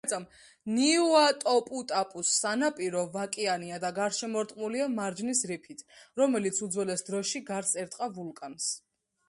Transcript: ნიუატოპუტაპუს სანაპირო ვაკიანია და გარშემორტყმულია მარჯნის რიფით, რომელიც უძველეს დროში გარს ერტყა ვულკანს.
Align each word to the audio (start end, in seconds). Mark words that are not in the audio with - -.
ნიუატოპუტაპუს 0.75 2.31
სანაპირო 2.37 3.03
ვაკიანია 3.17 3.79
და 3.85 3.93
გარშემორტყმულია 3.99 4.89
მარჯნის 4.97 5.45
რიფით, 5.53 5.85
რომელიც 6.23 6.65
უძველეს 6.69 7.09
დროში 7.11 7.47
გარს 7.51 7.77
ერტყა 7.85 8.13
ვულკანს. 8.17 8.75